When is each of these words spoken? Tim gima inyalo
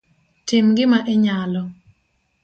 Tim 0.47 0.65
gima 0.77 0.99
inyalo 1.13 1.63